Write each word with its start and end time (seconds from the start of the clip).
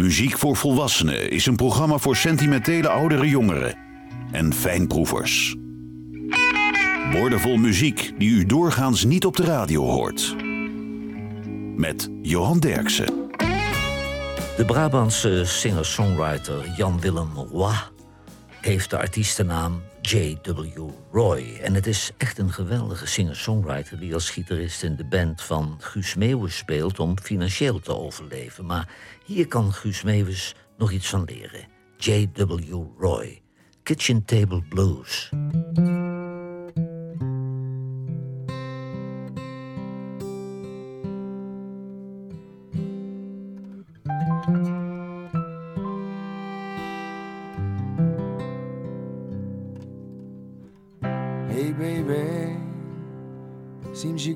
Muziek 0.00 0.38
voor 0.38 0.56
Volwassenen 0.56 1.30
is 1.30 1.46
een 1.46 1.56
programma 1.56 1.98
voor 1.98 2.16
sentimentele 2.16 2.88
oudere 2.88 3.28
jongeren 3.28 3.74
en 4.30 4.54
fijnproevers. 4.54 5.56
Woordenvol 7.12 7.56
muziek 7.56 8.12
die 8.18 8.30
u 8.30 8.46
doorgaans 8.46 9.04
niet 9.04 9.24
op 9.24 9.36
de 9.36 9.44
radio 9.44 9.84
hoort. 9.84 10.36
Met 11.76 12.08
Johan 12.22 12.58
Derksen. 12.58 13.06
De 14.56 14.64
Brabantse 14.66 15.44
singer-songwriter 15.44 16.72
Jan 16.76 17.00
Willem 17.00 17.30
Roy 17.34 17.74
heeft 18.60 18.90
de 18.90 18.98
artiestennaam 18.98 19.82
J.W. 20.00 20.80
Roy. 21.12 21.58
En 21.62 21.74
het 21.74 21.86
is 21.86 22.10
echt 22.16 22.38
een 22.38 22.52
geweldige 22.52 23.06
singer-songwriter 23.06 23.98
die 23.98 24.14
als 24.14 24.30
gitarist 24.30 24.82
in 24.82 24.96
de 24.96 25.04
band 25.04 25.42
van 25.42 25.76
Guus 25.78 26.14
Meeuwis 26.14 26.56
speelt 26.56 26.98
om 26.98 27.18
financieel 27.18 27.80
te 27.80 27.96
overleven. 27.96 28.66
Maar 28.66 28.88
hier 29.24 29.46
kan 29.46 29.72
Guus 29.72 30.02
Meeuwis 30.02 30.54
nog 30.78 30.90
iets 30.90 31.08
van 31.08 31.24
leren. 31.24 31.66
J.W. 31.96 32.74
Roy, 32.98 33.42
Kitchen 33.82 34.24
Table 34.24 34.62
Blues. 34.68 35.30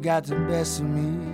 Got 0.05 0.25
the 0.25 0.37
best 0.37 0.81
of 0.81 0.87
me. 0.87 1.33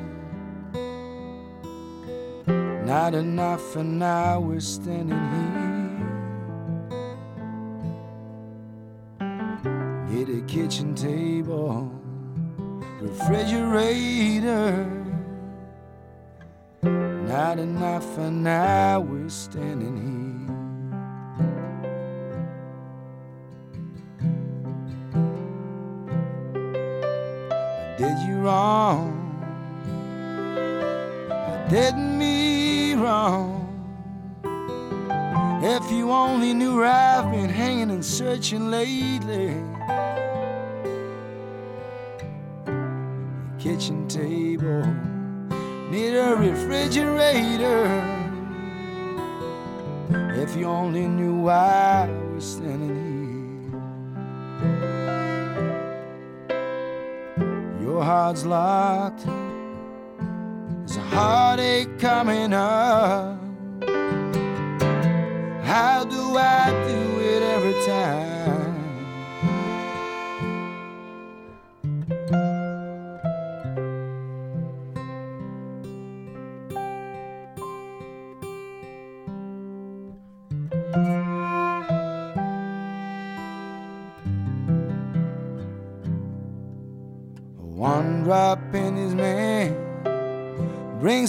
Not 2.87 3.15
enough, 3.17 3.75
and 3.75 3.99
now 3.99 4.39
we're 4.39 4.61
standing 4.61 5.19
here. 10.09 10.25
Get 10.25 10.29
a 10.29 10.41
kitchen 10.43 10.95
table, 10.95 11.91
refrigerator. 13.01 14.87
Not 16.83 17.59
enough, 17.59 18.19
and 18.19 18.45
now 18.45 19.01
we're 19.01 19.29
standing 19.31 19.97
here. 19.97 20.20
Did 31.71 31.97
me 31.97 32.95
wrong. 32.95 33.69
If 35.63 35.93
you 35.93 36.11
only 36.11 36.53
knew 36.53 36.79
where 36.79 36.87
I've 36.87 37.31
been 37.31 37.49
hanging 37.49 37.91
and 37.93 38.05
searching 38.05 38.73
lately. 38.73 39.55
Kitchen 43.61 44.09
table, 44.09 44.85
need 45.93 46.17
a 46.17 46.35
refrigerator. 46.35 47.87
If 50.43 50.57
you 50.57 50.65
only 50.65 51.07
knew 51.07 51.37
why 51.43 52.09
I 52.09 52.35
was 52.35 52.45
standing 52.45 53.71
here. 56.51 57.81
Your 57.81 58.03
heart's 58.03 58.45
locked. 58.45 59.25
Heartache 61.11 61.99
coming 61.99 62.53
up. 62.53 63.39
How 65.65 66.05
do 66.05 66.37
I 66.37 66.71
do 66.89 67.21
it 67.21 67.43
every 67.43 67.75
time? 67.85 68.40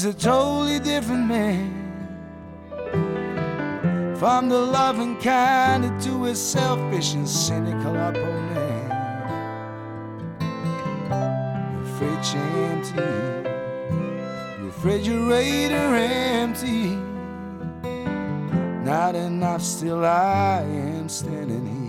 Brings 0.02 0.16
a 0.16 0.20
totally 0.20 0.80
different 0.80 1.28
man. 1.28 1.78
From 4.18 4.50
the 4.50 4.58
loving 4.58 5.18
kind 5.20 6.02
to 6.02 6.26
a 6.26 6.36
selfish 6.36 7.14
and 7.14 7.28
cynical 7.28 7.96
opponent. 7.96 8.92
Fridge 11.98 12.36
empty, 12.36 13.02
refrigerator 14.64 15.96
empty. 15.96 16.98
Not 18.84 19.16
enough, 19.16 19.62
still 19.62 20.06
I 20.06 20.62
am 20.62 21.10
standing 21.10 21.66
here. 21.66 21.82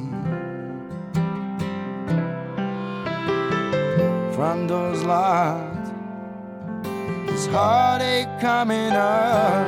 front 4.35 4.69
doors 4.69 5.05
locked. 5.05 5.72
Heartache 7.53 8.41
coming 8.41 8.93
up 8.93 9.67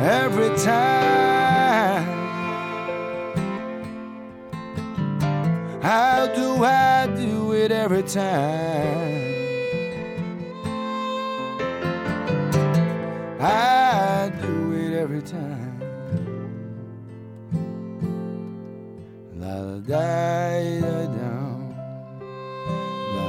every 0.00 0.56
time. 0.56 2.06
How 5.82 6.26
do 6.34 6.64
I 6.64 7.06
do 7.14 7.52
it 7.52 7.70
every 7.70 8.02
time? 8.02 9.26
I 13.38 14.32
do 14.40 14.72
it 14.72 14.94
every 14.94 15.22
time. 15.22 15.78
La 19.38 19.60
la 19.60 19.78
die 19.78 20.80
die 20.80 21.06
down. 21.20 21.74
La 23.14 23.26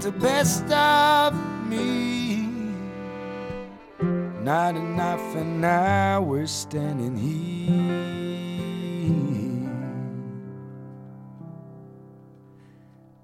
the 0.00 0.12
best 0.12 0.64
of 0.72 1.34
me. 1.68 2.48
Not 4.42 4.74
enough, 4.76 5.34
now 5.34 6.22
we're 6.22 6.46
standing 6.46 7.16
here. 7.16 8.12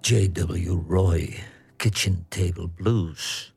J.W. 0.03 0.85
Roy, 0.87 1.35
Kitchen 1.77 2.27
Table 2.31 2.69
Blues. 2.69 3.53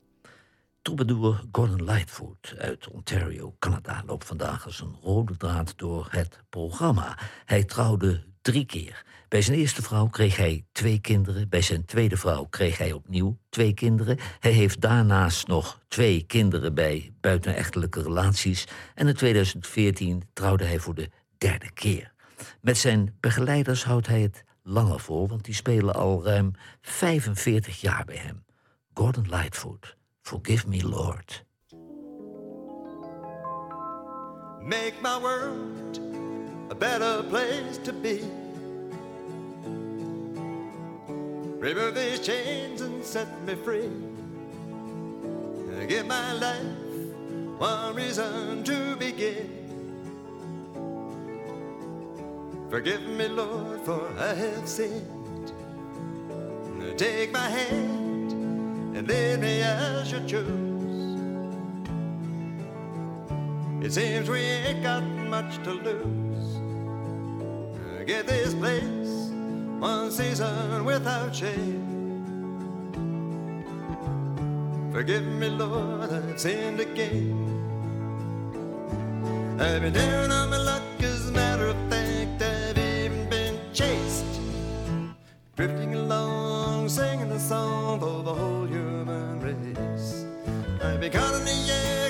Troubadour 0.82 1.40
Gordon 1.52 1.84
Lightfoot 1.84 2.54
uit 2.58 2.88
Ontario, 2.88 3.54
Canada, 3.58 4.02
loopt 4.06 4.24
vandaag 4.24 4.64
als 4.64 4.80
een 4.80 4.96
rode 5.02 5.36
draad 5.36 5.72
door 5.76 6.06
het 6.10 6.42
programma. 6.50 7.18
Hij 7.44 7.64
trouwde 7.64 8.24
drie 8.42 8.64
keer. 8.66 9.04
Bij 9.28 9.42
zijn 9.42 9.58
eerste 9.58 9.82
vrouw 9.82 10.06
kreeg 10.06 10.36
hij 10.36 10.64
twee 10.72 11.00
kinderen. 11.00 11.48
Bij 11.48 11.62
zijn 11.62 11.84
tweede 11.84 12.16
vrouw 12.16 12.44
kreeg 12.44 12.78
hij 12.78 12.92
opnieuw 12.92 13.38
twee 13.48 13.74
kinderen. 13.74 14.18
Hij 14.40 14.50
heeft 14.50 14.80
daarnaast 14.80 15.46
nog 15.46 15.80
twee 15.88 16.24
kinderen 16.26 16.74
bij 16.74 17.12
buitenechtelijke 17.20 18.02
relaties. 18.02 18.66
En 18.94 19.08
in 19.08 19.14
2014 19.14 20.22
trouwde 20.32 20.64
hij 20.64 20.78
voor 20.78 20.94
de 20.94 21.10
derde 21.38 21.70
keer. 21.72 22.12
Met 22.60 22.78
zijn 22.78 23.16
begeleiders 23.20 23.84
houdt 23.84 24.06
hij 24.06 24.20
het 24.20 24.44
langer 24.62 25.00
vol, 25.00 25.28
want 25.28 25.44
die 25.44 25.54
spelen 25.54 25.94
al 25.94 26.24
ruim 26.24 26.52
45 26.80 27.80
jaar 27.80 28.04
bij 28.04 28.16
hem. 28.16 28.44
Gordon 28.94 29.26
Lightfoot, 29.28 29.96
Forgive 30.22 30.68
Me 30.68 30.88
Lord. 30.88 31.44
Make 34.60 34.94
my 35.02 35.18
world 35.20 36.21
a 36.72 36.74
better 36.74 37.22
place 37.24 37.76
to 37.76 37.92
be. 37.92 38.22
Remove 41.60 41.94
these 41.94 42.18
chains 42.18 42.80
and 42.80 43.04
set 43.04 43.28
me 43.42 43.54
free. 43.56 43.90
Give 45.86 46.06
my 46.06 46.32
life 46.32 46.78
one 47.58 47.94
reason 47.94 48.64
to 48.64 48.96
begin. 48.96 49.50
Forgive 52.70 53.02
me, 53.02 53.28
Lord, 53.28 53.82
for 53.82 54.08
I 54.18 54.32
have 54.32 54.66
sinned. 54.66 55.52
Take 56.96 57.32
my 57.32 57.50
hand 57.50 58.32
and 58.96 59.06
lead 59.06 59.40
me 59.40 59.60
as 59.60 60.10
you 60.10 60.20
choose. 60.26 61.18
It 63.84 63.92
seems 63.92 64.30
we 64.30 64.40
ain't 64.40 64.82
got 64.82 65.02
much 65.02 65.62
to 65.64 65.72
lose. 65.72 66.21
Get 68.04 68.26
this 68.26 68.52
place 68.54 69.30
one 69.78 70.10
season 70.10 70.84
without 70.84 71.34
shame. 71.34 71.80
Forgive 74.92 75.24
me, 75.24 75.48
Lord, 75.48 76.12
I've 76.12 76.38
sinned 76.38 76.80
again. 76.80 77.38
I've 79.60 79.82
been 79.82 79.92
down 79.92 80.32
on 80.32 80.50
my 80.50 80.56
luck, 80.56 80.82
as 81.00 81.28
a 81.28 81.32
matter 81.32 81.68
of 81.68 81.76
fact, 81.88 82.42
I've 82.42 82.76
even 82.76 83.30
been 83.30 83.56
chased. 83.72 84.40
Drifting 85.54 85.94
along, 85.94 86.88
singing 86.88 87.30
a 87.30 87.38
song 87.38 88.00
for 88.00 88.24
the 88.24 88.34
whole 88.34 88.66
human 88.66 89.38
race. 89.40 90.26
I've 90.82 90.98
been 91.00 91.12
caught 91.12 91.34
in 91.34 91.44
the 91.44 91.72
act, 91.72 92.01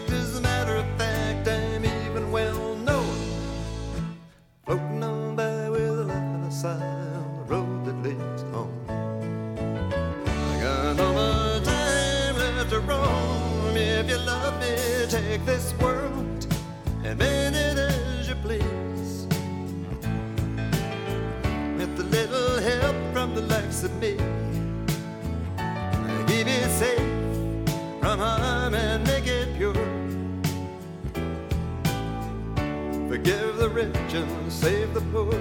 rich 33.86 34.14
and 34.14 34.52
save 34.52 34.94
the 34.94 35.00
poor. 35.12 35.32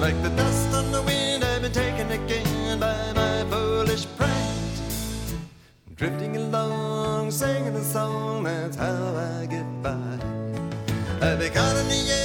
Like 0.00 0.20
the 0.22 0.30
dust 0.36 0.74
on 0.74 0.92
the 0.92 1.02
wind, 1.02 1.44
I've 1.44 1.62
been 1.62 1.72
taken 1.72 2.10
again 2.10 2.78
by 2.78 3.12
my 3.14 3.44
foolish 3.50 4.06
pride. 4.16 4.30
Drifting 5.96 6.36
along, 6.36 7.30
singing 7.30 7.74
a 7.74 7.84
song, 7.84 8.44
that's 8.44 8.76
how 8.76 9.14
I 9.16 9.46
get 9.46 9.82
by. 9.82 10.18
I've 11.22 11.38
been 11.38 11.52
caught 11.52 11.76
in 11.76 11.88
the 11.88 12.00
act, 12.12 12.23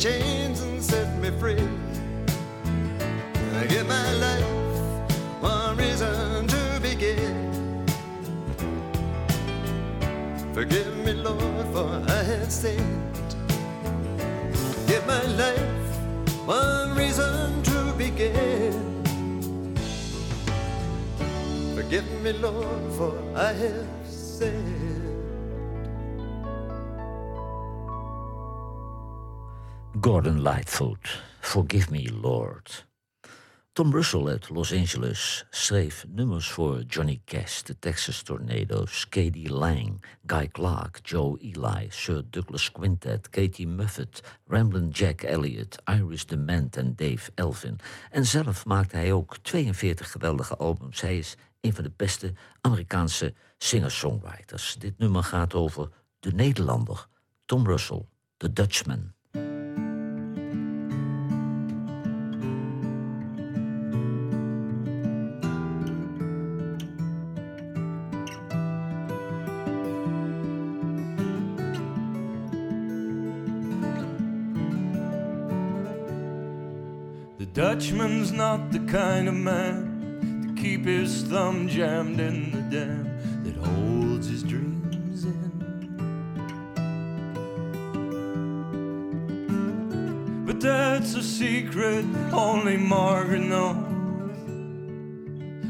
chains 0.00 0.62
and 0.62 0.82
set 0.82 1.18
me 1.18 1.28
free. 1.38 1.60
I 3.60 3.66
give 3.66 3.86
my 3.86 4.12
life 4.14 4.44
one 5.42 5.76
reason 5.76 6.46
to 6.48 6.80
begin. 6.80 7.84
Forgive 10.54 10.96
me, 11.04 11.12
Lord, 11.12 11.66
for 11.74 11.86
I 12.08 12.22
have 12.22 12.50
sinned. 12.50 13.34
Give 14.86 15.06
my 15.06 15.22
life 15.36 15.98
one 16.46 16.96
reason 16.96 17.62
to 17.64 17.92
begin. 17.98 18.72
Forgive 21.76 22.10
me, 22.22 22.32
Lord, 22.32 22.92
for 22.96 23.12
I 23.36 23.52
have 23.52 23.99
Gordon 30.00 30.42
Lightfoot, 30.42 31.22
Forgive 31.40 31.90
Me 31.90 32.08
Lord. 32.22 32.86
Tom 33.72 33.92
Russell 33.92 34.28
uit 34.28 34.48
Los 34.48 34.72
Angeles 34.72 35.44
schreef 35.50 36.04
nummers 36.08 36.50
voor 36.50 36.82
Johnny 36.82 37.20
Cash, 37.24 37.62
de 37.62 37.78
Texas 37.78 38.22
Tornadoes, 38.22 39.08
Katie 39.08 39.52
Lang, 39.52 40.04
Guy 40.26 40.48
Clark, 40.48 41.00
Joe 41.02 41.38
Eli, 41.40 41.86
Sir 41.90 42.22
Douglas 42.30 42.72
Quintet, 42.72 43.30
Katie 43.30 43.66
Muffet, 43.66 44.22
Ramblin' 44.46 44.88
Jack 44.88 45.22
Elliott, 45.22 45.78
Iris 45.84 46.26
DeMent 46.26 46.76
en 46.76 46.96
Dave 46.96 47.30
Elvin. 47.34 47.78
En 48.10 48.26
zelf 48.26 48.64
maakte 48.64 48.96
hij 48.96 49.12
ook 49.12 49.36
42 49.38 50.10
geweldige 50.10 50.56
albums. 50.56 51.00
Hij 51.00 51.18
is 51.18 51.36
een 51.60 51.74
van 51.74 51.84
de 51.84 51.92
beste 51.96 52.32
Amerikaanse 52.60 53.34
singer-songwriters. 53.58 54.74
Dit 54.74 54.98
nummer 54.98 55.24
gaat 55.24 55.54
over 55.54 55.88
de 56.20 56.32
Nederlander, 56.32 57.06
Tom 57.44 57.66
Russell, 57.66 58.06
The 58.36 58.52
Dutchman. 58.52 59.12
Not 78.32 78.72
the 78.72 78.78
kind 78.80 79.28
of 79.28 79.34
man 79.34 80.46
to 80.46 80.62
keep 80.62 80.86
his 80.86 81.22
thumb 81.24 81.68
jammed 81.68 82.20
in 82.20 82.50
the 82.52 82.62
dam 82.74 83.04
that 83.44 83.54
holds 83.54 84.28
his 84.28 84.42
dreams 84.42 85.24
in. 85.24 85.50
But 90.46 90.60
that's 90.60 91.14
a 91.14 91.22
secret 91.22 92.06
only 92.32 92.78
Margaret 92.78 93.42
knows. 93.42 93.76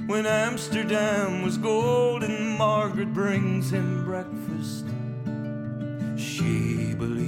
When 0.06 0.26
Amsterdam 0.26 1.42
was 1.42 1.58
golden, 1.58 2.56
Margaret 2.56 3.12
brings 3.12 3.70
him 3.72 4.04
breakfast. 4.04 4.86
She 6.16 6.94
believes 6.94 7.19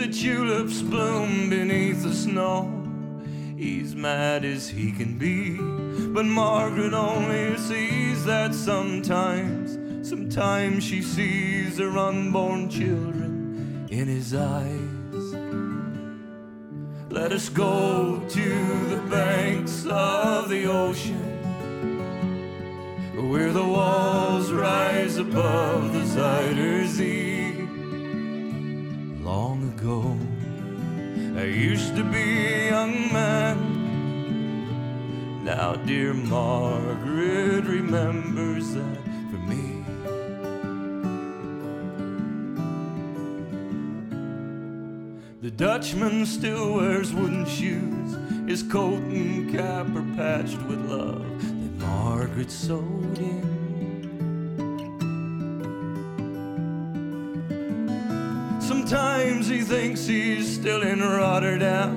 the 0.00 0.08
tulips 0.08 0.80
bloom 0.80 1.50
beneath 1.50 2.02
the 2.02 2.14
snow. 2.14 2.72
He's 3.54 3.94
mad 3.94 4.46
as 4.46 4.66
he 4.66 4.92
can 4.92 5.18
be, 5.18 5.58
but 6.14 6.24
Margaret 6.24 6.94
only 6.94 7.58
sees 7.58 8.24
that 8.24 8.54
sometimes. 8.54 9.76
Sometimes 10.08 10.84
she 10.84 11.02
sees 11.02 11.76
her 11.78 11.98
unborn 11.98 12.70
children 12.70 13.86
in 13.90 14.08
his 14.08 14.34
eyes. 14.34 15.34
Let 17.10 17.32
us 17.32 17.50
go 17.50 18.22
to 18.26 18.84
the 18.88 19.02
banks 19.10 19.84
of 19.84 20.48
the 20.48 20.64
ocean 20.64 21.26
where 23.30 23.52
the 23.52 23.62
walls 23.62 24.50
rise 24.50 25.18
above 25.18 25.92
the 25.92 26.00
Zuider 26.00 26.86
Zee. 26.86 27.29
Ago, 29.80 30.16
I 31.38 31.44
used 31.44 31.96
to 31.96 32.04
be 32.04 32.18
a 32.18 32.68
young 32.68 33.10
man. 33.14 33.56
Now, 35.42 35.76
dear 35.76 36.12
Margaret 36.12 37.64
remembers 37.64 38.74
that 38.74 38.98
for 39.30 39.38
me. 39.48 39.82
The 45.40 45.50
Dutchman 45.50 46.26
still 46.26 46.74
wears 46.74 47.14
wooden 47.14 47.46
shoes. 47.46 48.18
His 48.46 48.62
coat 48.62 49.00
and 49.04 49.50
cap 49.50 49.86
are 49.96 50.04
patched 50.14 50.60
with 50.64 50.90
love 50.90 51.24
that 51.40 51.86
Margaret 51.86 52.50
sewed 52.50 53.18
in. 53.18 53.59
Sometimes 58.90 59.46
he 59.46 59.60
thinks 59.60 60.04
he's 60.04 60.52
still 60.52 60.82
in 60.82 60.98
Rotterdam. 60.98 61.92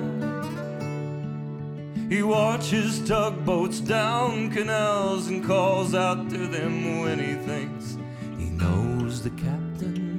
He 2.08 2.22
watches 2.22 3.00
tugboats 3.00 3.80
down 3.80 4.52
canals 4.52 5.26
and 5.26 5.44
calls 5.44 5.96
out 5.96 6.30
to 6.30 6.46
them 6.46 7.00
when 7.00 7.18
he 7.18 7.34
thinks 7.34 7.98
he 8.38 8.44
knows 8.44 9.24
the 9.24 9.30
captain. 9.30 10.14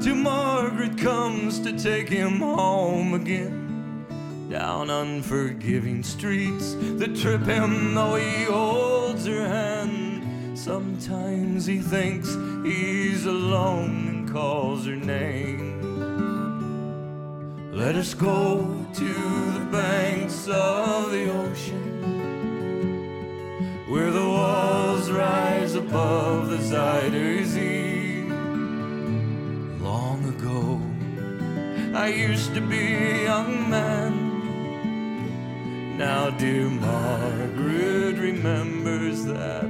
Till 0.00 0.14
Margaret 0.14 0.96
comes 0.96 1.58
to 1.58 1.76
take 1.76 2.08
him 2.08 2.38
home 2.38 3.14
again. 3.14 4.06
Down 4.48 4.88
unforgiving 4.88 6.04
streets 6.04 6.76
that 7.00 7.16
trip 7.16 7.42
him 7.42 7.96
though 7.96 8.14
he 8.14 8.44
holds 8.44 9.26
her 9.26 9.48
hand. 9.48 9.89
Sometimes 10.64 11.64
he 11.64 11.78
thinks 11.78 12.36
he's 12.62 13.24
alone 13.24 14.08
and 14.08 14.30
calls 14.30 14.84
her 14.84 14.94
name. 14.94 15.80
Let 17.72 17.94
us 17.94 18.12
go 18.12 18.84
to 18.92 19.14
the 19.54 19.66
banks 19.72 20.46
of 20.48 21.12
the 21.12 21.30
ocean 21.32 21.86
where 23.88 24.10
the 24.10 24.20
walls 24.20 25.10
rise 25.10 25.76
above 25.76 26.50
the 26.50 26.58
Zuider 26.58 27.42
Zee. 27.42 28.24
Long 29.82 30.22
ago, 30.28 30.78
I 31.98 32.08
used 32.08 32.52
to 32.52 32.60
be 32.60 32.96
a 32.96 33.24
young 33.24 33.70
man. 33.70 34.28
Now, 35.96 36.28
dear 36.28 36.68
Margaret 36.68 38.18
remembers 38.18 39.24
that 39.24 39.69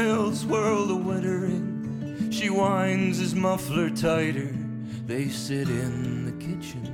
windmills 0.00 0.46
whirl 0.46 0.86
the. 0.86 2.30
She 2.30 2.48
winds 2.48 3.18
his 3.18 3.34
muffler 3.34 3.90
tighter. 3.90 4.54
They 5.06 5.28
sit 5.28 5.68
in 5.68 6.24
the 6.24 6.32
kitchen. 6.44 6.86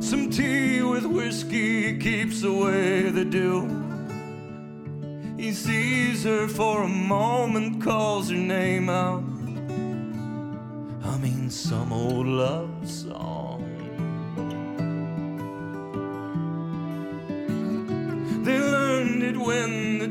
Some 0.00 0.30
tea 0.30 0.82
with 0.82 1.04
whiskey 1.04 1.98
keeps 1.98 2.42
away 2.42 3.10
the 3.10 3.24
dew. 3.24 3.68
He 5.36 5.52
sees 5.52 6.24
her 6.24 6.48
for 6.48 6.84
a 6.84 6.88
moment, 6.88 7.82
calls 7.82 8.30
her 8.30 8.36
name 8.36 8.88
out, 8.88 9.22
humming 11.02 11.50
some 11.50 11.92
old 11.92 12.26
love 12.26 12.88
song. 12.88 13.49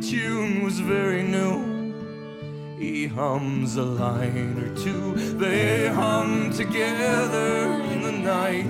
Tune 0.02 0.64
was 0.64 0.80
very 0.80 1.24
new. 1.24 1.94
He 2.78 3.08
hums 3.08 3.76
a 3.76 3.84
line 3.84 4.58
or 4.58 4.76
two. 4.76 5.14
They 5.38 5.90
hum 5.90 6.52
together 6.54 7.74
in 7.92 8.04
the 8.04 8.12
night. 8.12 8.70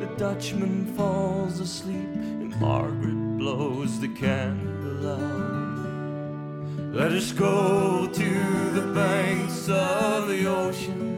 The 0.00 0.06
Dutchman 0.16 0.86
falls 0.96 1.60
asleep 1.60 2.14
and 2.14 2.58
Margaret 2.60 3.38
blows 3.38 4.00
the 4.00 4.08
candle 4.08 5.10
out. 5.10 5.54
Let 6.94 7.12
us 7.12 7.32
go 7.32 8.08
to 8.12 8.70
the 8.70 8.92
banks 8.94 9.68
of 9.68 10.28
the 10.28 10.46
ocean 10.46 11.14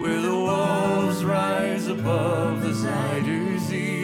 where 0.00 0.20
the 0.20 0.34
walls 0.34 1.24
rise 1.24 1.88
above 1.88 2.62
the 2.62 2.72
Zuider 2.72 3.58
Zee. 3.58 4.01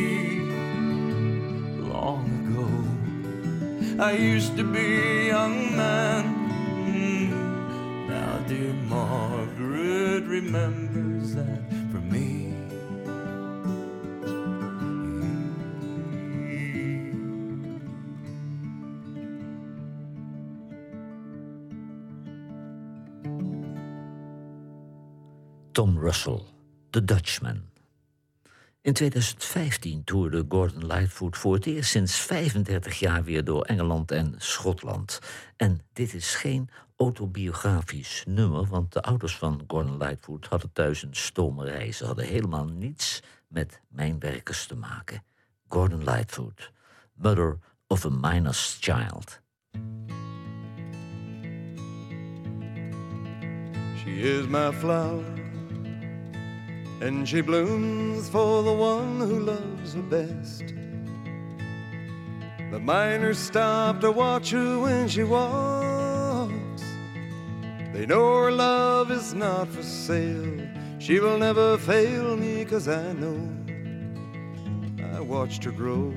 I 4.00 4.12
used 4.12 4.56
to 4.56 4.62
be 4.62 4.78
a 4.78 5.26
young 5.26 5.76
man. 5.76 6.24
Mm. 6.86 8.08
Now, 8.08 8.38
dear 8.46 8.72
Margaret 8.86 10.22
remembers 10.22 11.34
that 11.34 11.68
for 11.90 11.98
me. 11.98 12.54
Tom 25.74 25.98
Russell, 25.98 26.46
The 26.92 27.00
Dutchman. 27.00 27.77
In 28.88 28.95
2015 28.95 30.04
toerde 30.04 30.45
Gordon 30.49 30.87
Lightfoot 30.87 31.37
voor 31.37 31.54
het 31.54 31.66
eerst 31.66 31.90
sinds 31.90 32.16
35 32.16 32.99
jaar 32.99 33.25
weer 33.25 33.45
door 33.45 33.64
Engeland 33.64 34.11
en 34.11 34.35
Schotland. 34.38 35.21
En 35.57 35.80
dit 35.92 36.14
is 36.14 36.35
geen 36.35 36.68
autobiografisch 36.97 38.23
nummer, 38.26 38.66
want 38.66 38.92
de 38.92 39.02
ouders 39.02 39.37
van 39.37 39.64
Gordon 39.66 39.97
Lightfoot 39.97 40.47
hadden 40.47 40.73
thuis 40.73 41.02
een 41.02 41.14
stomerij. 41.14 41.92
Ze 41.92 42.04
hadden 42.04 42.25
helemaal 42.25 42.64
niets 42.64 43.23
met 43.49 43.80
mijnwerkers 43.88 44.66
te 44.66 44.76
maken. 44.76 45.25
Gordon 45.68 46.04
Lightfoot, 46.04 46.73
Mother 47.12 47.59
of 47.87 48.04
a 48.04 48.11
Miner's 48.11 48.76
Child. 48.80 49.40
She 53.99 54.11
is 54.11 54.47
my 54.47 54.73
flower, 54.73 55.25
and 57.00 57.28
she 57.28 57.40
blooms 57.40 58.28
for 58.28 58.62
the 58.62 58.72
one 58.72 59.20
who 59.20 59.40
loves 59.40 59.94
her 59.94 60.02
best. 60.02 60.74
The 62.70 62.78
miners 62.78 63.38
stop 63.38 64.00
to 64.00 64.10
watch 64.12 64.50
her 64.50 64.78
when 64.78 65.08
she 65.08 65.22
walks. 65.22 66.82
They 67.92 68.04
know 68.04 68.42
her 68.42 68.52
love 68.52 69.10
is 69.10 69.32
not 69.32 69.68
for 69.68 69.82
sale. 69.82 70.68
She 70.98 71.20
will 71.20 71.38
never 71.38 71.78
fail 71.78 72.36
me, 72.36 72.64
cause 72.64 72.88
I 72.88 73.12
know 73.12 73.40
I 75.14 75.20
watched 75.20 75.64
her 75.64 75.70
grow. 75.70 76.12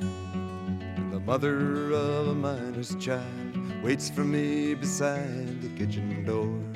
And 0.00 1.12
the 1.12 1.20
mother 1.20 1.92
of 1.92 2.28
a 2.28 2.34
miner's 2.34 2.94
child 2.96 3.82
waits 3.82 4.10
for 4.10 4.24
me 4.24 4.74
beside 4.74 5.60
the 5.60 5.68
kitchen 5.70 6.24
door. 6.24 6.71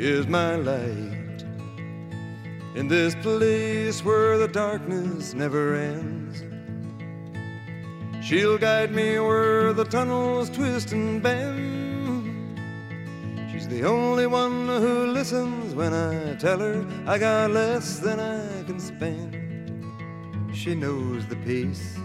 Is 0.00 0.28
my 0.28 0.54
light 0.54 1.42
in 2.76 2.86
this 2.86 3.16
place 3.16 4.04
where 4.04 4.38
the 4.38 4.46
darkness 4.46 5.34
never 5.34 5.74
ends. 5.74 6.44
She'll 8.24 8.58
guide 8.58 8.92
me 8.92 9.18
where 9.18 9.72
the 9.72 9.84
tunnels 9.84 10.50
twist 10.50 10.92
and 10.92 11.20
bend. 11.20 12.60
She's 13.50 13.66
the 13.66 13.82
only 13.82 14.28
one 14.28 14.68
who 14.68 15.06
listens 15.06 15.74
when 15.74 15.92
I 15.92 16.36
tell 16.36 16.60
her 16.60 16.86
I 17.04 17.18
got 17.18 17.50
less 17.50 17.98
than 17.98 18.20
I 18.20 18.62
can 18.66 18.78
spend. 18.78 19.34
She 20.54 20.76
knows 20.76 21.26
the 21.26 21.36
peace. 21.36 21.96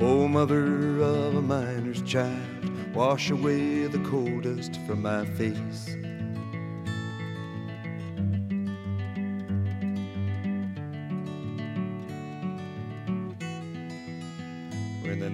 Oh, 0.00 0.26
mother 0.26 1.02
of 1.02 1.34
a 1.34 1.42
miner's 1.42 2.00
child, 2.00 2.94
wash 2.94 3.30
away 3.30 3.88
the 3.88 3.98
coal 3.98 4.40
dust 4.40 4.80
from 4.86 5.02
my 5.02 5.26
face. 5.26 5.97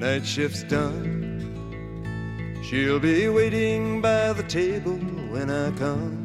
Night 0.05 0.27
shift's 0.27 0.63
done, 0.65 1.41
she'll 2.63 3.01
be 3.01 3.27
waiting 3.31 4.03
by 4.03 4.35
the 4.35 4.43
table 4.43 4.99
when 5.33 5.49
I 5.49 5.71
come. 5.79 6.21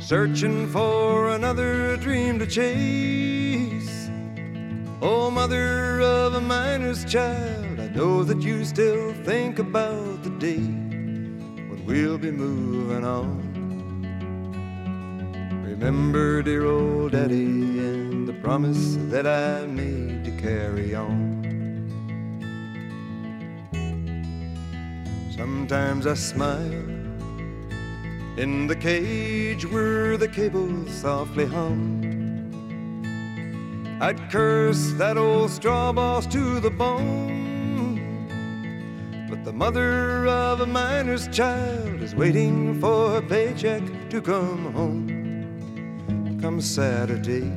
searching 0.00 0.68
for 0.68 1.30
another 1.30 1.96
dream 1.96 2.40
to 2.40 2.46
chase. 2.46 4.10
Oh, 5.00 5.30
mother 5.30 6.00
of 6.00 6.34
a 6.34 6.40
miner's 6.40 7.04
child, 7.04 7.78
I 7.78 7.86
know 7.86 8.24
that 8.24 8.42
you 8.42 8.64
still 8.64 9.14
think 9.22 9.60
about 9.60 10.24
the 10.24 10.30
day 10.30 10.66
when 11.68 11.80
we'll 11.86 12.18
be 12.18 12.32
moving 12.32 13.04
on. 13.04 13.30
Remember, 15.64 16.42
dear 16.42 16.66
old 16.66 17.12
daddy, 17.12 17.78
and 17.88 18.26
the 18.26 18.34
promise 18.42 18.96
that 19.12 19.26
I 19.26 19.66
made 19.66 20.24
to 20.24 20.32
carry 20.42 20.96
on. 20.96 21.33
Sometimes 25.36 26.06
I 26.06 26.14
smile 26.14 26.88
in 28.36 28.68
the 28.68 28.76
cage 28.76 29.66
where 29.66 30.16
the 30.16 30.28
cables 30.28 30.92
softly 30.92 31.44
hummed. 31.44 32.04
I'd 34.00 34.30
curse 34.30 34.92
that 34.92 35.18
old 35.18 35.50
straw 35.50 35.92
boss 35.92 36.26
to 36.28 36.60
the 36.60 36.70
bone. 36.70 37.98
But 39.28 39.44
the 39.44 39.52
mother 39.52 40.24
of 40.28 40.60
a 40.60 40.66
miner's 40.66 41.26
child 41.26 42.00
is 42.00 42.14
waiting 42.14 42.80
for 42.80 43.10
her 43.10 43.22
paycheck 43.22 43.82
to 44.10 44.22
come 44.22 44.72
home. 44.72 46.38
Come 46.40 46.60
Saturday. 46.60 47.50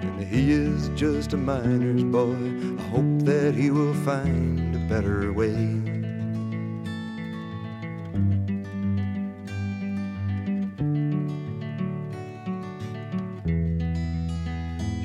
And 0.00 0.22
he 0.22 0.52
is 0.52 0.90
just 0.90 1.32
a 1.32 1.36
miner's 1.36 2.04
boy. 2.04 2.36
I 2.78 2.82
hope 2.82 3.24
that 3.24 3.56
he 3.56 3.72
will 3.72 3.94
find 3.94 4.65
better 4.88 5.32
way. 5.32 5.56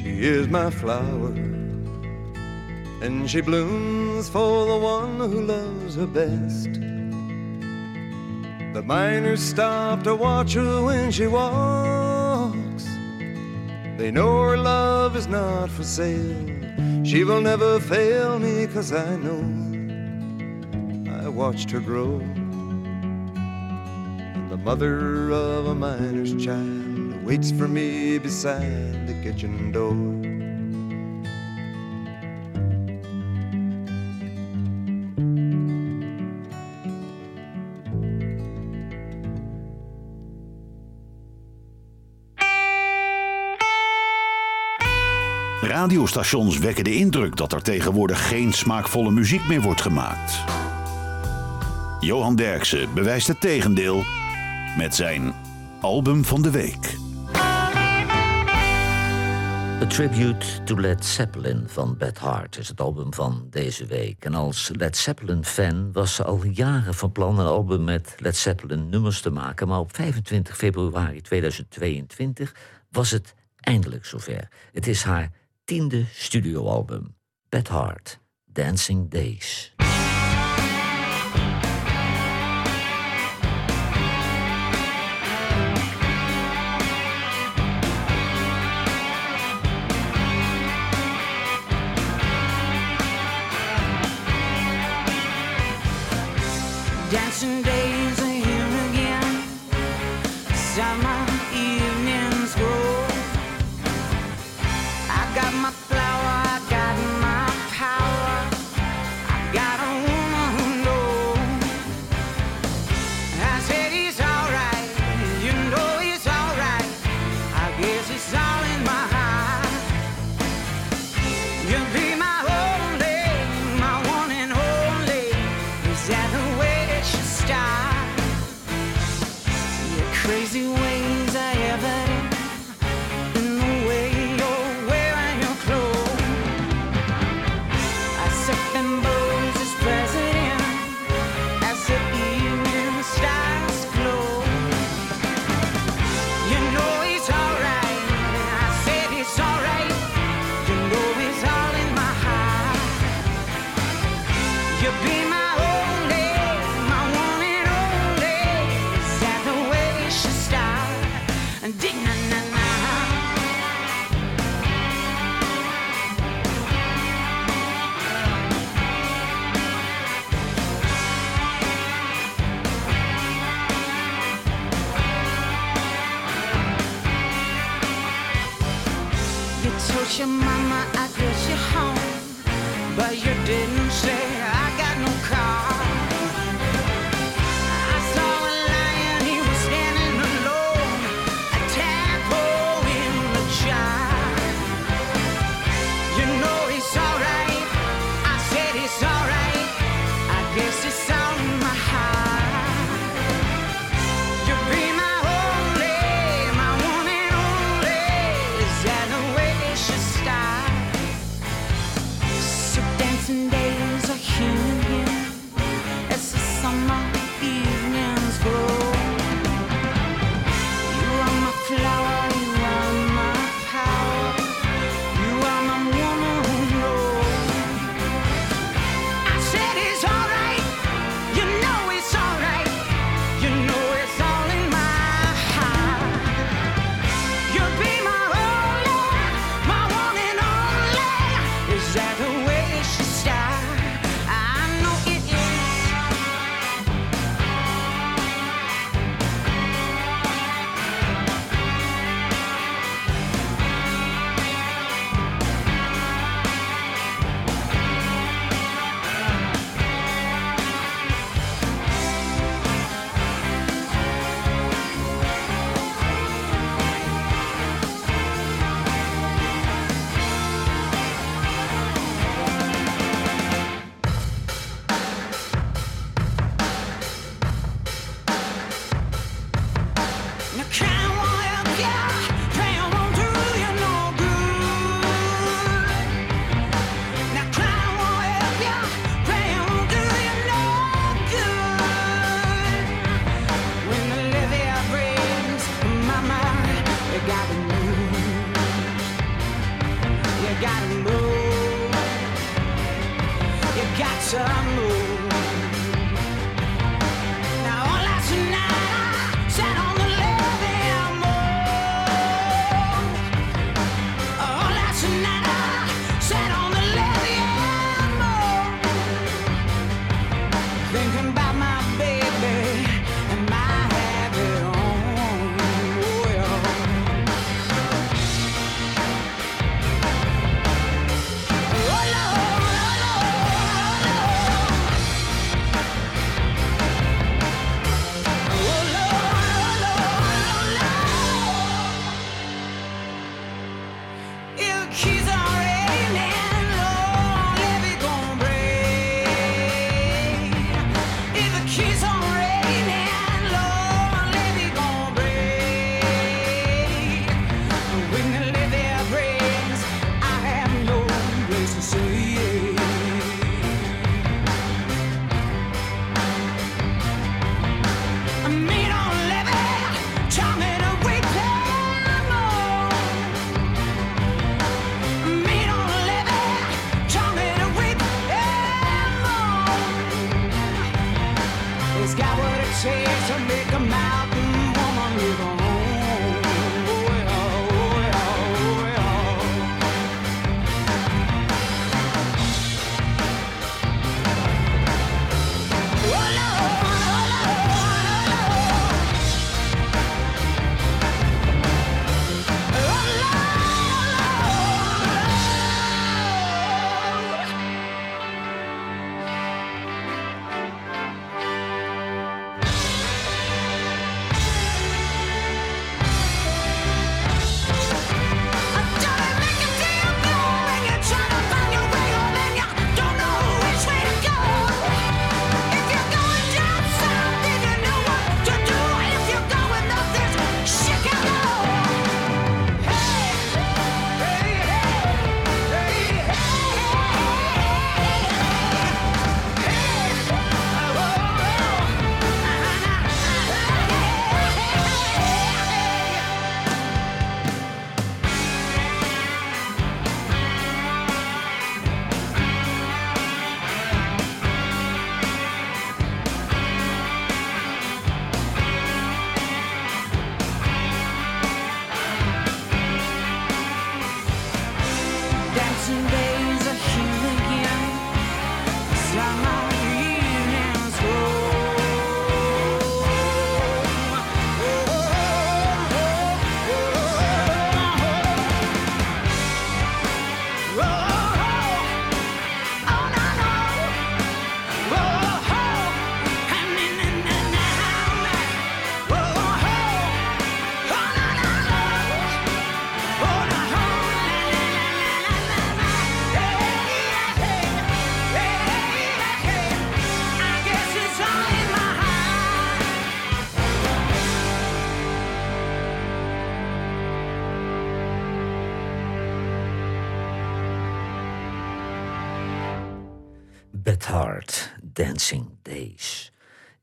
She 0.01 0.23
is 0.27 0.47
my 0.47 0.69
flower, 0.69 1.33
and 3.01 3.29
she 3.29 3.41
blooms 3.41 4.29
for 4.29 4.67
the 4.67 4.77
one 4.77 5.17
who 5.17 5.41
loves 5.41 5.95
her 5.95 6.05
best. 6.05 6.73
The 8.73 8.83
miners 8.83 9.41
stop 9.41 10.03
to 10.03 10.15
watch 10.15 10.53
her 10.53 10.83
when 10.83 11.11
she 11.11 11.25
walks. 11.27 12.85
They 13.97 14.11
know 14.11 14.43
her 14.43 14.57
love 14.57 15.15
is 15.15 15.27
not 15.27 15.69
for 15.71 15.83
sale. 15.83 16.47
She 17.03 17.23
will 17.23 17.41
never 17.41 17.79
fail 17.79 18.37
me, 18.39 18.67
cause 18.67 18.93
I 18.93 19.15
know 19.17 19.60
watched 21.41 21.71
her 21.71 21.79
grow. 21.79 22.19
And 24.35 24.51
the 24.51 24.57
mother 24.57 25.31
of 25.31 25.65
a 25.65 25.73
miner's 25.73 26.35
child 26.35 27.25
waits 27.25 27.51
for 27.51 27.67
me 27.67 28.19
beside 28.19 29.07
the 29.07 29.19
kitchen 29.23 29.71
door. 29.71 29.95
Radiostations 45.61 46.57
wekken 46.57 46.83
de 46.83 46.95
indruk 46.95 47.35
dat 47.35 47.53
er 47.53 47.61
tegenwoordig 47.61 48.27
geen 48.27 48.53
smaakvolle 48.53 49.11
muziek 49.11 49.47
meer 49.47 49.61
wordt 49.61 49.81
gemaakt. 49.81 50.51
Johan 52.01 52.35
Derksen 52.35 52.93
bewijst 52.93 53.27
het 53.27 53.41
tegendeel 53.41 54.03
met 54.77 54.95
zijn 54.95 55.33
album 55.81 56.25
van 56.25 56.41
de 56.41 56.51
week. 56.51 56.97
A 59.81 59.87
Tribute 59.87 60.63
to 60.63 60.79
Led 60.79 61.05
Zeppelin 61.05 61.63
van 61.67 61.97
Beth 61.97 62.17
Hart 62.17 62.57
is 62.57 62.67
het 62.67 62.81
album 62.81 63.13
van 63.13 63.47
deze 63.49 63.85
week. 63.85 64.25
En 64.25 64.33
als 64.33 64.71
Led 64.75 64.97
Zeppelin-fan 64.97 65.91
was 65.91 66.15
ze 66.15 66.23
al 66.23 66.43
jaren 66.45 66.93
van 66.93 67.11
plan 67.11 67.39
een 67.39 67.45
album 67.45 67.83
met 67.83 68.15
Led 68.17 68.37
Zeppelin 68.37 68.89
nummers 68.89 69.21
te 69.21 69.29
maken. 69.29 69.67
Maar 69.67 69.79
op 69.79 69.95
25 69.95 70.57
februari 70.57 71.21
2022 71.21 72.55
was 72.89 73.11
het 73.11 73.33
eindelijk 73.59 74.05
zover. 74.05 74.47
Het 74.71 74.87
is 74.87 75.03
haar 75.03 75.31
tiende 75.63 76.05
studioalbum. 76.13 77.15
Beth 77.49 77.67
Hart, 77.67 78.19
Dancing 78.45 79.11
Days. 79.11 79.73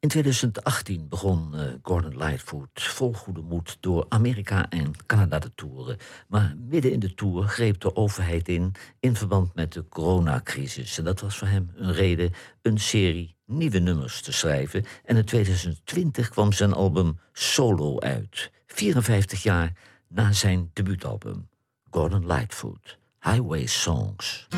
In 0.09 0.15
2018 0.15 1.09
begon 1.09 1.55
eh, 1.55 1.63
Gordon 1.83 2.17
Lightfoot 2.17 2.83
vol 2.83 3.13
goede 3.13 3.41
moed 3.41 3.77
door 3.81 4.07
Amerika 4.09 4.69
en 4.69 4.93
Canada 5.07 5.39
te 5.39 5.55
toeren. 5.55 5.97
Maar 6.29 6.55
midden 6.69 6.93
in 6.93 7.01
de 7.01 7.15
tour 7.15 7.45
greep 7.45 7.81
de 7.81 7.97
overheid 7.97 8.49
in 8.49 8.73
in 9.01 9.17
verband 9.17 9.55
met 9.55 9.73
de 9.73 9.89
coronacrisis. 9.89 10.99
En 10.99 11.05
dat 11.05 11.21
was 11.21 11.37
voor 11.37 11.49
hem 11.49 11.71
een 11.75 11.93
reden 11.93 12.33
een 12.63 12.79
serie 12.79 13.37
nieuwe 13.47 13.79
nummers 13.79 14.23
te 14.23 14.33
schrijven. 14.33 14.85
En 15.05 15.17
in 15.17 15.25
2020 15.25 16.29
kwam 16.29 16.53
zijn 16.53 16.73
album 16.73 17.19
Solo 17.33 18.01
uit. 18.01 18.51
54 18.67 19.43
jaar 19.43 19.73
na 20.09 20.33
zijn 20.33 20.71
debuutalbum. 20.73 21.49
Gordon 21.91 22.27
Lightfoot, 22.27 22.99
Highway 23.21 23.67
Songs. 23.67 24.49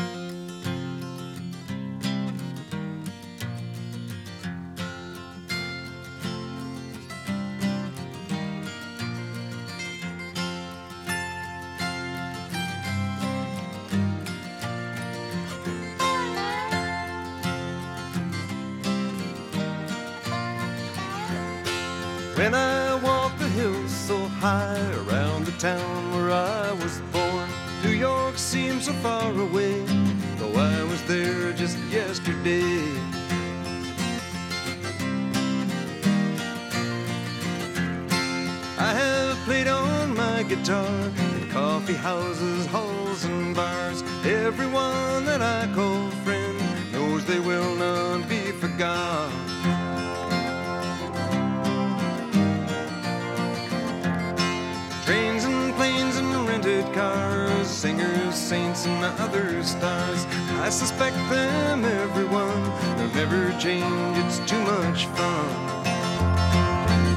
stars. 59.81 60.27
I 60.67 60.69
suspect 60.69 61.17
them, 61.31 61.83
everyone. 61.85 62.61
They'll 62.97 63.15
never 63.21 63.41
change, 63.59 64.15
it's 64.21 64.37
too 64.51 64.61
much 64.73 65.07
fun. 65.17 65.49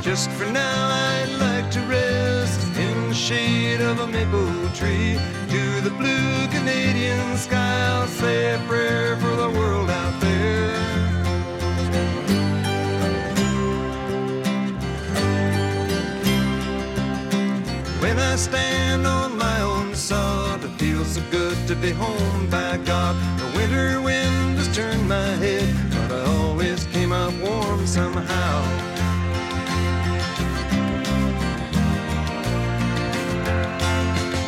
Just 0.03 0.31
for 0.31 0.47
now, 0.47 0.79
I'd 1.11 1.33
like 1.47 1.71
to 1.73 1.81
rest 1.81 2.61
in 2.79 3.09
the 3.11 3.15
shade 3.15 3.83
of 3.83 4.01
a 4.01 4.07
maple 4.07 4.57
tree. 4.81 5.13
To 5.55 5.63
the 5.87 5.95
blue 6.01 6.33
Canadian 6.57 7.37
sky, 7.37 7.77
I'll 7.93 8.07
say 8.07 8.55
a 8.55 8.59
prayer. 8.67 9.04
To 21.75 21.81
be 21.81 21.91
home 21.91 22.49
by 22.51 22.77
God. 22.79 23.17
The 23.39 23.59
winter 23.59 24.01
wind 24.01 24.59
has 24.59 24.75
turned 24.77 25.09
my 25.09 25.31
head, 25.45 25.75
but 25.91 26.13
I 26.13 26.25
always 26.39 26.85
came 26.87 27.13
out 27.13 27.33
warm 27.43 27.87
somehow. 27.87 28.63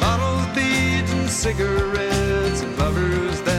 Bottles, 0.01 0.47
beads, 0.55 1.11
and 1.13 1.29
cigarettes, 1.29 2.63
and 2.63 2.79
lovers 2.79 3.41
that 3.43 3.56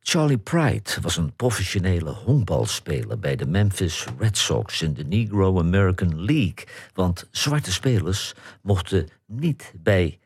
Charlie 0.00 0.38
Pride 0.38 0.90
was 1.00 1.16
een 1.16 1.36
professionele 1.36 2.10
honkbalspeler 2.10 3.18
bij 3.18 3.36
de 3.36 3.46
Memphis 3.46 4.06
Red 4.18 4.38
Sox 4.38 4.82
in 4.82 4.94
de 4.94 5.04
Negro 5.04 5.58
American 5.58 6.24
League. 6.24 6.64
Want 6.94 7.28
zwarte 7.30 7.72
spelers 7.72 8.32
mochten 8.62 9.08
niet 9.26 9.72
bij 9.76 10.18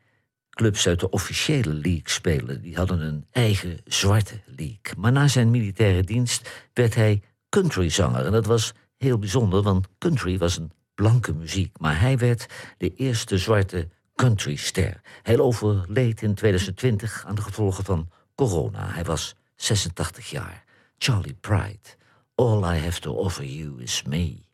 clubs 0.51 0.87
uit 0.87 1.01
de 1.01 1.11
officiële 1.11 1.73
league 1.73 2.03
spelen. 2.11 2.63
Die 2.63 2.77
hadden 2.77 3.01
een 3.01 3.27
eigen 3.31 3.79
zwarte 3.85 4.41
league. 4.47 4.95
Maar 4.97 5.13
na 5.13 5.29
zijn 5.29 5.51
militaire 5.51 6.03
dienst 6.03 6.69
werd 6.73 6.95
hij 6.95 7.23
countryzanger. 7.49 8.25
En 8.25 8.33
dat 8.33 8.47
was 8.47 8.73
heel 8.97 9.19
bijzonder, 9.19 9.63
want 9.63 9.87
country 9.99 10.39
was 10.39 10.57
een 10.57 10.73
blanke 10.95 11.35
muziek. 11.35 11.79
Maar 11.79 12.01
hij 12.01 12.19
werd 12.19 12.47
de 12.79 12.95
eerste 12.95 13.39
zwarte 13.39 13.89
countryster. 14.15 15.01
Hij 15.23 15.39
overleed 15.39 16.23
in 16.23 16.35
2020 16.35 17.25
aan 17.27 17.35
de 17.35 17.43
gevolgen 17.43 17.85
van 17.85 18.09
corona. 18.37 18.91
Hij 18.93 19.05
was 19.05 19.35
86 19.55 20.31
jaar. 20.31 20.65
Charlie 20.99 21.37
Pride. 21.41 21.97
All 22.35 22.65
I 22.65 22.79
have 22.79 23.01
to 23.01 23.13
offer 23.13 23.45
you 23.45 23.83
is 23.83 24.03
me. 24.03 24.45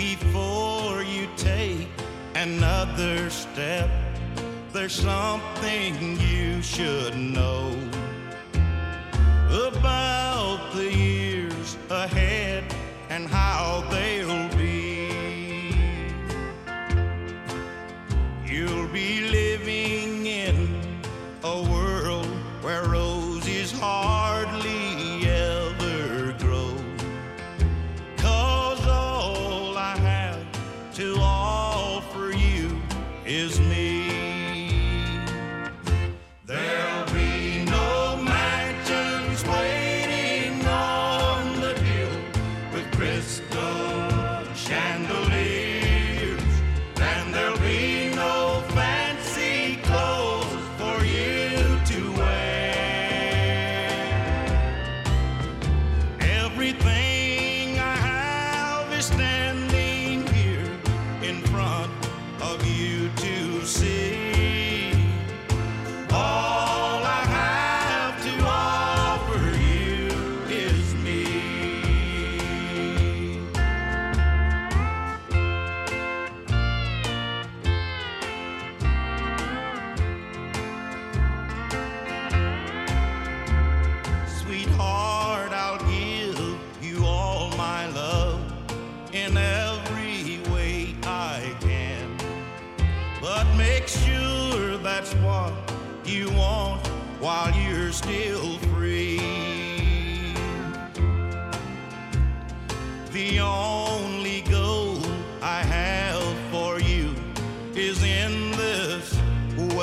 before 0.00 1.02
you 1.02 1.28
take 1.36 1.88
another 2.34 3.28
step. 3.28 3.90
There's 4.72 4.94
something 4.94 6.18
you 6.20 6.62
should 6.62 7.14
know 7.16 7.76
about 9.50 10.72
the 10.72 10.90
years 10.90 11.76
ahead 11.90 12.64
and 13.10 13.26
how 13.26 13.84
they'll 13.90 14.48
be. 14.56 14.59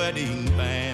wedding 0.07 0.45
band. 0.55 0.86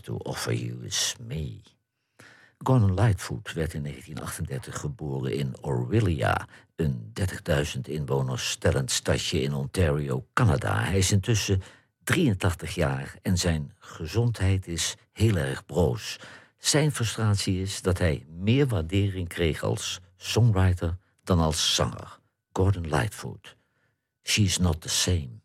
to 0.00 0.16
offer 0.16 0.54
you 0.54 0.84
is 0.84 1.16
me. 1.26 1.60
Gordon 2.58 2.94
Lightfoot 2.94 3.52
werd 3.52 3.74
in 3.74 3.82
1938 3.82 4.80
geboren 4.80 5.32
in 5.32 5.54
Orillia, 5.60 6.46
een 6.76 7.12
30.000 7.74 7.80
inwoners 7.82 8.50
stellend 8.50 8.90
stadje 8.90 9.42
in 9.42 9.54
Ontario, 9.54 10.26
Canada. 10.32 10.82
Hij 10.84 10.98
is 10.98 11.12
intussen 11.12 11.62
83 12.04 12.74
jaar 12.74 13.14
en 13.22 13.38
zijn 13.38 13.72
gezondheid 13.78 14.66
is 14.66 14.96
heel 15.12 15.36
erg 15.36 15.66
broos. 15.66 16.18
Zijn 16.58 16.92
frustratie 16.92 17.60
is 17.60 17.82
dat 17.82 17.98
hij 17.98 18.26
meer 18.28 18.66
waardering 18.66 19.28
kreeg 19.28 19.62
als 19.62 20.00
songwriter 20.16 20.96
dan 21.24 21.38
als 21.38 21.74
zanger. 21.74 22.18
Gordon 22.52 22.88
Lightfoot. 22.88 23.56
She's 24.22 24.58
not 24.58 24.80
the 24.80 24.88
same. 24.88 25.40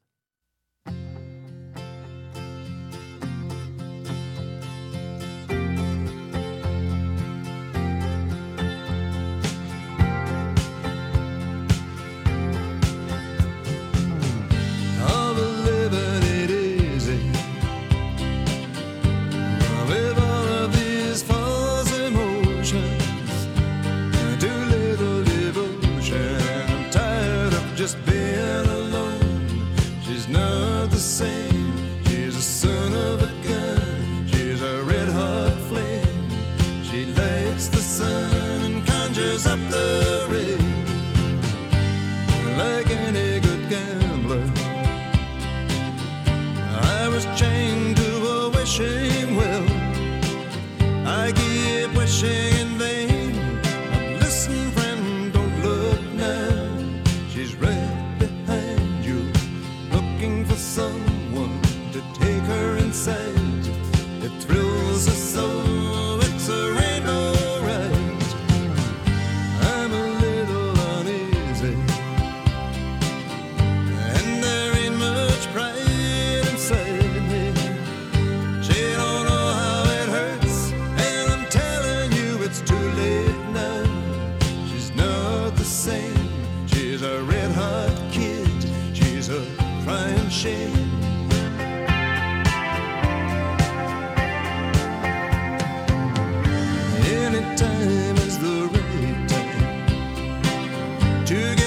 together. 101.25 101.64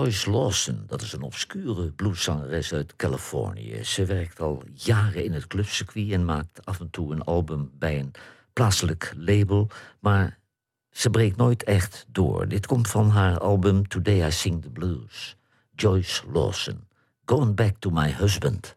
Joyce 0.00 0.30
Lawson, 0.30 0.84
dat 0.86 1.02
is 1.02 1.12
een 1.12 1.22
obscure 1.22 1.92
blueszangeres 1.92 2.72
uit 2.72 2.96
Californië. 2.96 3.84
Ze 3.84 4.04
werkt 4.04 4.40
al 4.40 4.62
jaren 4.74 5.24
in 5.24 5.32
het 5.32 5.46
clubcircuit 5.46 6.10
en 6.10 6.24
maakt 6.24 6.66
af 6.66 6.80
en 6.80 6.90
toe 6.90 7.12
een 7.12 7.22
album 7.22 7.70
bij 7.78 7.98
een 7.98 8.12
plaatselijk 8.52 9.12
label, 9.16 9.70
maar 9.98 10.38
ze 10.90 11.10
breekt 11.10 11.36
nooit 11.36 11.64
echt 11.64 12.06
door. 12.08 12.48
Dit 12.48 12.66
komt 12.66 12.88
van 12.88 13.10
haar 13.10 13.38
album 13.38 13.88
Today 13.88 14.26
I 14.26 14.30
Sing 14.30 14.62
the 14.62 14.70
Blues. 14.70 15.36
Joyce 15.74 16.22
Lawson, 16.32 16.88
Going 17.24 17.54
Back 17.54 17.76
to 17.78 17.90
My 17.90 18.12
Husband. 18.12 18.76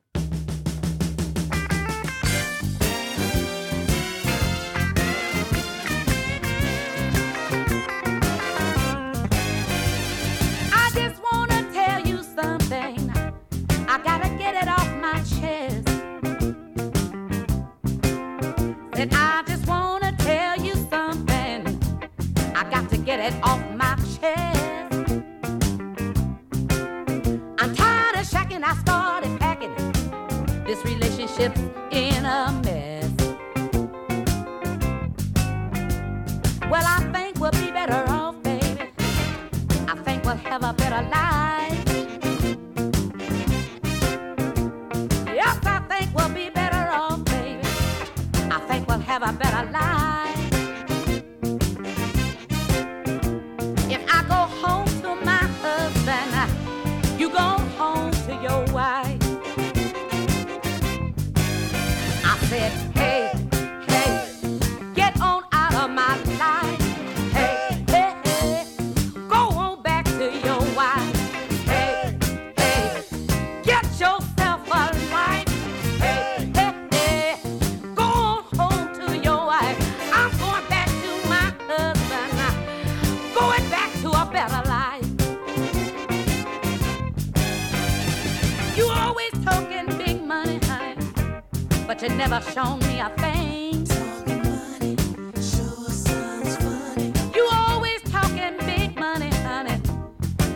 you 92.03 92.09
never 92.09 92.41
shown 92.51 92.79
me 92.79 92.99
a 92.99 93.07
thing. 93.17 93.85
Talking 93.85 94.43
money, 94.43 94.97
sure 95.35 95.89
sounds 95.89 96.57
funny. 96.57 97.13
You 97.33 97.47
always 97.49 98.01
talking 98.01 98.57
big 98.65 98.99
money, 98.99 99.29
honey. 99.29 99.79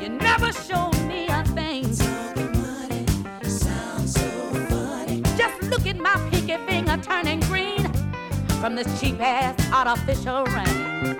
You 0.02 0.10
never 0.10 0.52
showed 0.52 1.00
me 1.08 1.28
a 1.30 1.46
thing. 1.46 1.96
Talking 1.96 2.52
money 2.62 3.06
sounds 3.44 4.14
so 4.16 4.28
funny. 4.70 5.22
Just 5.38 5.62
look 5.64 5.88
at 5.88 5.96
my 5.96 6.16
pinky 6.30 6.58
finger 6.68 6.98
turning 7.02 7.40
green 7.42 7.88
from 8.60 8.76
this 8.76 9.00
cheap 9.00 9.22
ass 9.22 9.56
artificial 9.72 10.44
rain. 10.48 11.16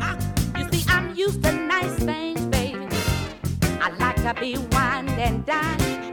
Ah, 0.00 0.16
you 0.56 0.66
see, 0.72 0.84
I'm 0.88 1.14
used 1.14 1.42
to 1.42 1.52
nice 1.52 1.94
things, 1.96 2.40
baby. 2.46 2.86
I 3.82 3.90
like 3.98 4.16
to 4.16 4.40
be 4.40 4.56
wine 4.72 5.10
and 5.10 5.44
dine. 5.44 6.11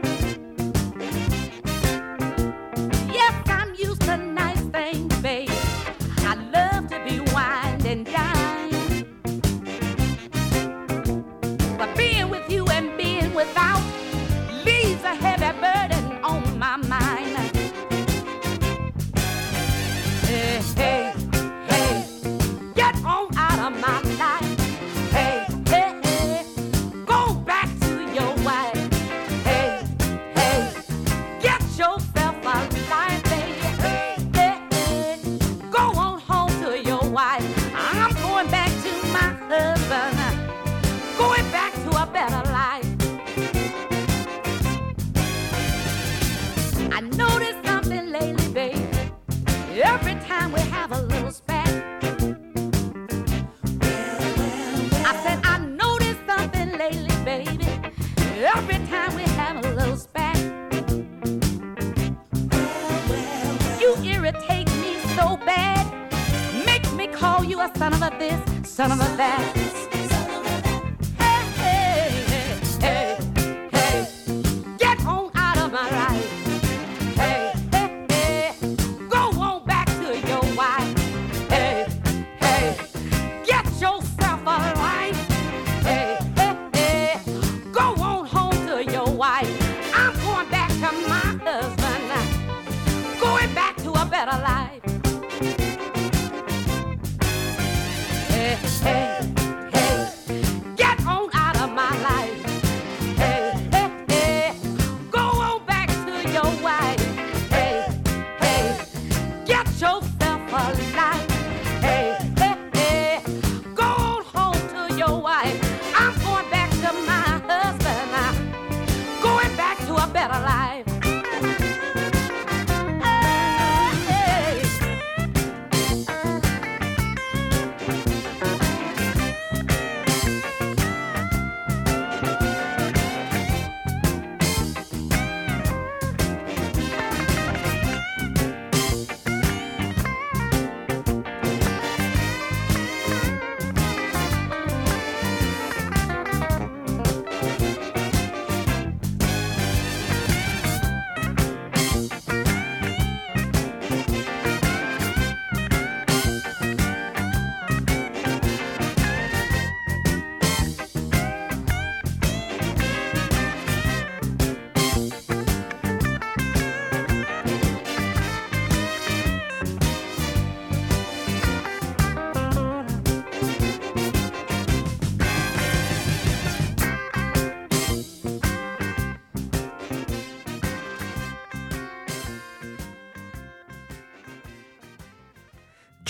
a 67.60 67.78
son 67.78 67.92
of 67.92 68.02
a 68.02 68.10
this, 68.18 68.68
son 68.68 68.90
of 68.90 68.98
a 69.00 69.16
that. 69.16 69.89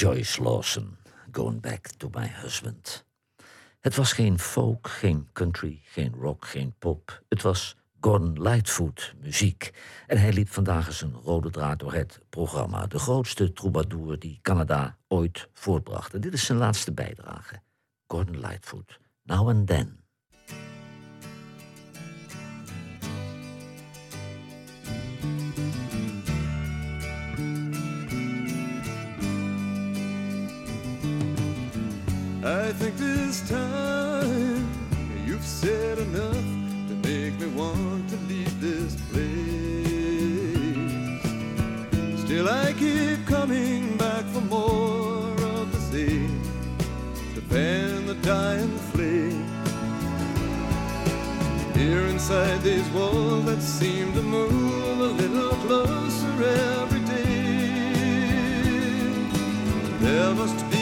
Joyce 0.00 0.42
Lawson, 0.42 0.96
Going 1.30 1.60
Back 1.60 1.86
to 1.96 2.08
My 2.12 2.26
Husband. 2.42 3.04
Het 3.80 3.96
was 3.96 4.12
geen 4.12 4.38
folk, 4.38 4.88
geen 4.88 5.28
country, 5.32 5.80
geen 5.84 6.14
rock, 6.14 6.46
geen 6.46 6.74
pop. 6.78 7.22
Het 7.28 7.42
was 7.42 7.76
Gordon 8.00 8.42
Lightfoot 8.42 9.14
muziek. 9.20 9.72
En 10.06 10.18
hij 10.18 10.32
liep 10.32 10.48
vandaag 10.48 10.86
eens 10.86 11.02
een 11.02 11.14
rode 11.24 11.50
draad 11.50 11.78
door 11.78 11.92
het 11.92 12.20
programma. 12.30 12.86
De 12.86 12.98
grootste 12.98 13.52
troubadour 13.52 14.18
die 14.18 14.38
Canada 14.42 14.96
ooit 15.08 15.48
voortbracht. 15.52 16.14
En 16.14 16.20
dit 16.20 16.32
is 16.32 16.44
zijn 16.44 16.58
laatste 16.58 16.92
bijdrage. 16.92 17.60
Gordon 18.06 18.40
Lightfoot, 18.40 19.00
Now 19.22 19.48
and 19.48 19.66
Then. 19.66 19.99
I 32.50 32.72
think 32.72 32.96
this 32.96 33.48
time 33.48 34.68
you've 35.24 35.44
said 35.44 35.98
enough 35.98 36.34
to 36.88 36.94
make 37.08 37.38
me 37.38 37.46
want 37.46 38.10
to 38.10 38.16
leave 38.26 38.60
this 38.60 38.96
place. 39.12 39.86
Still, 42.24 42.48
I 42.48 42.72
keep 42.72 43.24
coming 43.26 43.96
back 43.96 44.24
for 44.32 44.40
more 44.40 45.30
of 45.58 45.70
the 45.70 45.78
same 45.78 46.42
to 47.36 47.40
fan 47.42 48.06
the 48.06 48.16
dying 48.16 48.76
flame. 48.90 49.46
Here 51.74 52.04
inside 52.06 52.62
these 52.62 52.88
walls 52.88 53.44
that 53.44 53.62
seem 53.62 54.12
to 54.14 54.22
move 54.22 55.00
a 55.00 55.12
little 55.22 55.54
closer 55.66 56.42
every 56.82 57.00
day. 57.00 58.00
There 60.00 60.34
must 60.34 60.68
be 60.68 60.79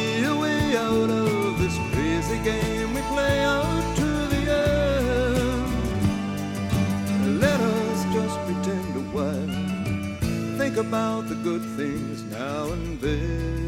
about 10.79 11.29
the 11.29 11.35
good 11.35 11.63
things 11.77 12.23
now 12.25 12.71
and 12.71 13.01
then. 13.01 13.68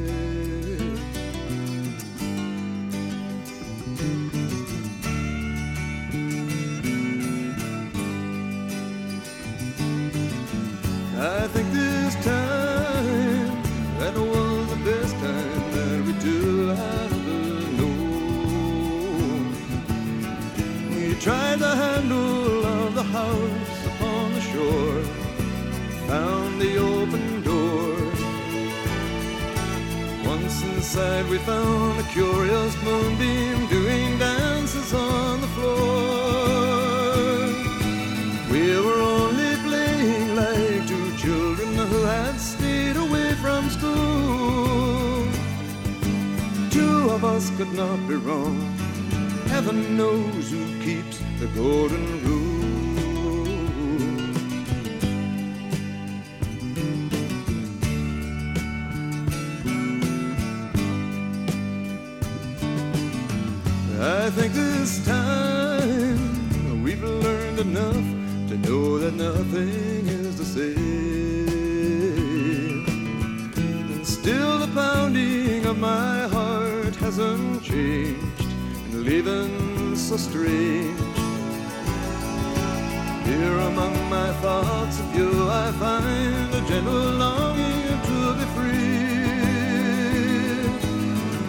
Inside, 30.91 31.29
we 31.31 31.39
found 31.39 32.01
a 32.01 32.03
curious 32.11 32.75
moonbeam 32.83 33.69
doing 33.69 34.19
dances 34.19 34.93
on 34.93 35.41
the 35.41 35.47
floor. 35.49 35.87
We 38.51 38.75
were 38.81 39.01
only 39.01 39.55
playing 39.69 40.35
like 40.35 40.89
two 40.89 41.17
children 41.17 41.75
who 41.77 42.03
had 42.03 42.41
stayed 42.41 42.97
away 42.97 43.35
from 43.35 43.71
school. 43.71 45.29
Two 46.71 47.11
of 47.11 47.25
us 47.25 47.51
could 47.57 47.73
not 47.73 47.99
be 48.09 48.17
wrong. 48.17 48.59
Heaven 49.47 49.97
knows 49.97 50.51
who 50.51 50.65
keeps 50.83 51.19
the 51.39 51.47
golden 51.55 52.05
rule. 52.25 52.30
Know 68.71 68.99
that 68.99 69.15
nothing 69.15 70.07
is 70.07 70.37
the 70.39 70.45
same. 70.45 70.77
And 73.93 74.07
still 74.07 74.59
the 74.59 74.69
pounding 74.81 75.67
of 75.67 75.77
my 75.79 76.29
heart 76.29 76.95
hasn't 77.05 77.65
changed 77.65 78.45
and 78.93 79.03
leaving 79.09 79.97
so 79.97 80.17
strange. 80.17 81.01
Here 83.29 83.59
among 83.71 83.95
my 84.09 84.31
thoughts 84.43 85.01
of 85.01 85.09
you, 85.17 85.31
I 85.65 85.67
find 85.85 86.49
a 86.61 86.63
gentle 86.71 87.11
longing 87.25 87.99
to 88.09 88.19
be 88.39 88.47
free. 88.57 89.31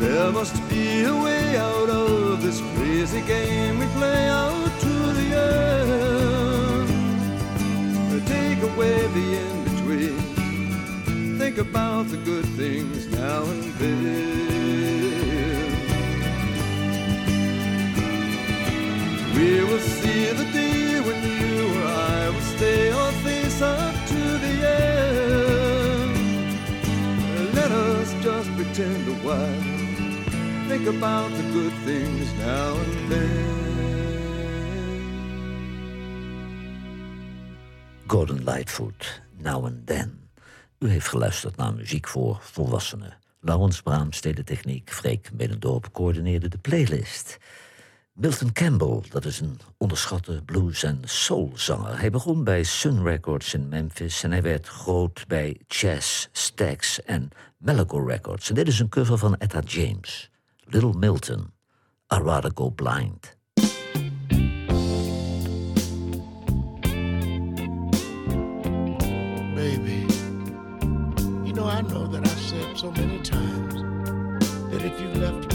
There 0.03 0.31
must 0.31 0.57
be 0.69 1.03
a 1.03 1.15
way 1.25 1.45
out 1.57 1.89
of 1.89 2.41
this 2.41 2.59
crazy 2.73 3.21
game 3.33 3.77
we 3.77 3.85
play 3.99 4.27
out 4.27 4.71
to 4.85 4.93
the 5.17 5.27
end. 5.47 6.50
Take 8.61 8.73
away 8.77 8.95
the 9.07 9.25
in 9.41 9.63
between. 9.63 10.19
Think 11.39 11.57
about 11.57 12.09
the 12.09 12.17
good 12.17 12.45
things 12.45 13.07
now 13.07 13.41
and 13.43 13.73
then. 13.79 14.11
We 19.35 19.63
will 19.63 19.79
see 19.79 20.25
the 20.25 20.45
day 20.53 20.99
when 20.99 21.23
you 21.41 21.69
or 21.73 21.85
I 21.87 22.29
will 22.29 22.47
stay 22.55 22.93
or 22.93 23.11
face 23.23 23.61
up 23.63 23.95
to 24.09 24.37
the 24.45 24.53
end. 25.97 26.15
Let 27.55 27.71
us 27.71 28.13
just 28.21 28.49
pretend 28.55 29.07
a 29.07 29.15
while. 29.25 29.63
Think 30.67 30.85
about 30.85 31.31
the 31.31 31.43
good 31.51 31.73
things 31.83 32.31
now 32.35 32.75
and 32.75 33.09
then. 33.11 33.70
Gordon 38.21 38.43
Lightfoot, 38.43 39.21
Now 39.37 39.65
and 39.65 39.87
Then. 39.87 40.29
U 40.79 40.89
heeft 40.89 41.07
geluisterd 41.07 41.55
naar 41.55 41.73
muziek 41.73 42.07
voor 42.07 42.39
volwassenen. 42.41 43.17
Laurens 43.39 43.81
Braam, 43.81 44.11
Stedentechniek, 44.11 44.91
Freek 44.91 45.29
Benendorp 45.33 45.91
coördineerde 45.91 46.47
de 46.47 46.57
playlist. 46.57 47.37
Milton 48.13 48.51
Campbell, 48.51 49.01
dat 49.09 49.25
is 49.25 49.39
een 49.39 49.59
onderschatte 49.77 50.41
blues- 50.45 50.83
en 50.83 51.01
soulzanger. 51.03 51.99
Hij 51.99 52.09
begon 52.09 52.43
bij 52.43 52.63
Sun 52.63 53.03
Records 53.03 53.53
in 53.53 53.67
Memphis 53.67 54.23
en 54.23 54.31
hij 54.31 54.41
werd 54.41 54.67
groot 54.67 55.27
bij 55.27 55.61
Chess, 55.67 56.29
Stax 56.31 57.03
en 57.03 57.29
Malaco 57.57 58.05
Records. 58.05 58.49
En 58.49 58.55
dit 58.55 58.67
is 58.67 58.79
een 58.79 58.89
cover 58.89 59.17
van 59.17 59.37
Etta 59.37 59.59
James, 59.59 60.29
Little 60.59 60.93
Milton, 60.93 61.53
I'd 62.07 62.21
Rather 62.21 62.51
Go 62.53 62.69
Blind. 62.69 63.39
Baby, 69.71 70.05
you 71.45 71.53
know, 71.53 71.63
I 71.63 71.79
know 71.79 72.05
that 72.07 72.27
I've 72.27 72.41
said 72.41 72.77
so 72.77 72.91
many 72.91 73.19
times 73.21 73.75
that 74.69 74.81
if 74.83 74.99
you 74.99 75.07
left 75.21 75.50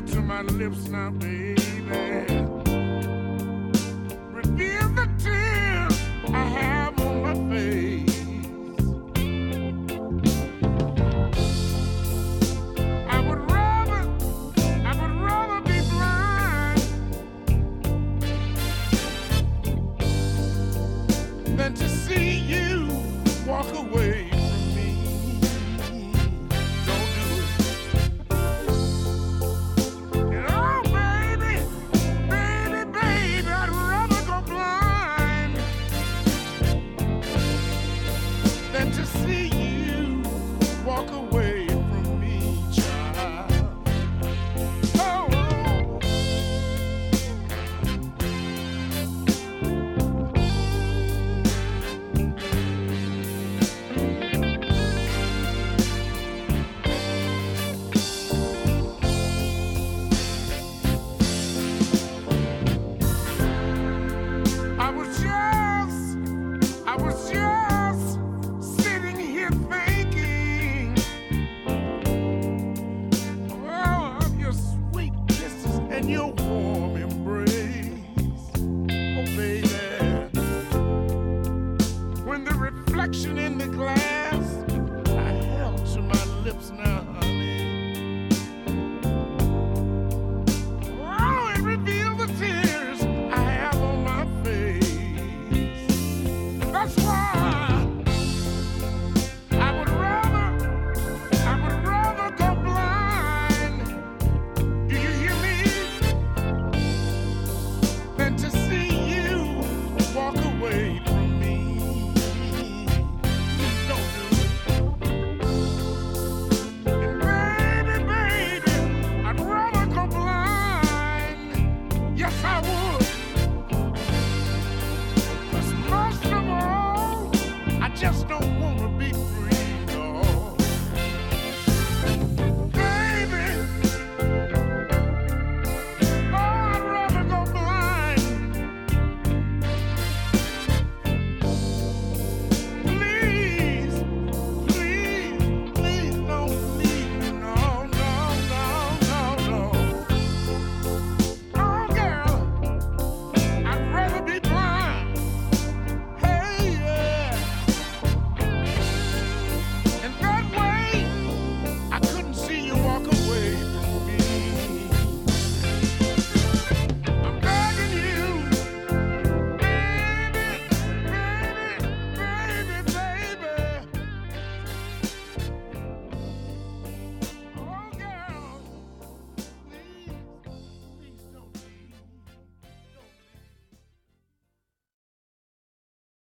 to 0.00 0.20
my 0.20 0.42
lips 0.42 0.88
now, 0.88 1.10
baby. 1.10 2.33